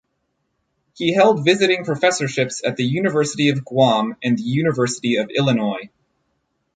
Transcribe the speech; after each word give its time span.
He 0.95 1.13
held 1.13 1.45
visiting 1.45 1.85
professorships 1.85 2.63
at 2.65 2.75
the 2.75 2.83
University 2.83 3.49
of 3.49 3.63
Guam 3.63 4.15
and 4.23 4.35
the 4.35 4.41
University 4.41 5.17
of 5.17 5.29
Illinois. 5.29 5.91